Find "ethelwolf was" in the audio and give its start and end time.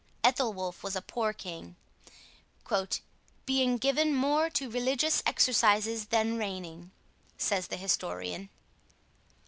0.23-0.95